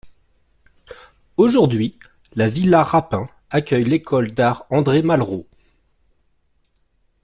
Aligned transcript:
Aujourd'hui, 1.37 1.99
la 2.33 2.49
villa 2.49 2.81
Rapin 2.81 3.29
accueille 3.51 3.83
l'école 3.83 4.31
d'art 4.31 4.65
André-Malraux. 4.71 5.45